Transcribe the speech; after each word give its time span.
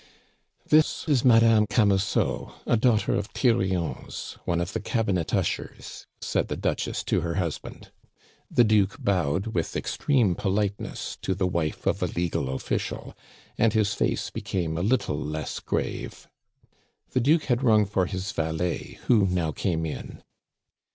"This 0.67 1.07
is 1.07 1.23
Madame 1.23 1.67
Camusot, 1.67 2.55
a 2.65 2.75
daughter 2.75 3.13
of 3.13 3.31
Thirion's 3.35 4.35
one 4.45 4.59
of 4.59 4.73
the 4.73 4.79
Cabinet 4.79 5.31
ushers," 5.31 6.07
said 6.19 6.47
the 6.47 6.57
Duchess 6.57 7.03
to 7.03 7.21
her 7.21 7.35
husband. 7.35 7.91
The 8.49 8.63
Duke 8.63 8.95
bowed 8.97 9.53
with 9.53 9.75
extreme 9.77 10.33
politeness 10.33 11.19
to 11.21 11.35
the 11.35 11.45
wife 11.45 11.85
of 11.85 12.01
a 12.01 12.07
legal 12.07 12.49
official, 12.49 13.15
and 13.59 13.73
his 13.73 13.93
face 13.93 14.31
became 14.31 14.75
a 14.75 14.81
little 14.81 15.19
less 15.19 15.59
grave. 15.59 16.27
The 17.11 17.19
Duke 17.21 17.43
had 17.43 17.61
rung 17.61 17.85
for 17.85 18.07
his 18.07 18.31
valet, 18.31 18.97
who 19.05 19.27
now 19.27 19.51
came 19.51 19.85
in. 19.85 20.23